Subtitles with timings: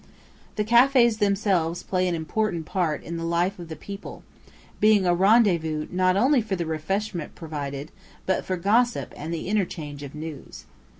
[0.55, 4.23] The cafés themselves play an important part in the life of the people,
[4.79, 7.91] being a rendezvous not only for the refreshment provided,
[8.25, 10.65] but for gossip and the interchange of news.